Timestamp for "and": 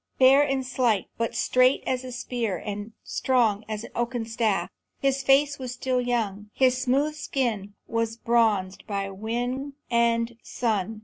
0.41-0.65, 2.57-2.93, 9.91-10.37